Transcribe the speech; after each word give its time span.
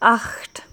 acht. 0.00 0.65